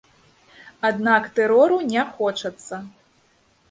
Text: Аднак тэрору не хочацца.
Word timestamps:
Аднак 0.89 1.29
тэрору 1.37 1.79
не 1.93 2.09
хочацца. 2.17 2.85